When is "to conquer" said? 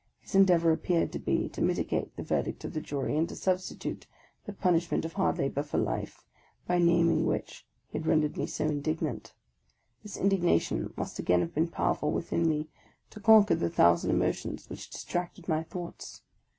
13.11-13.53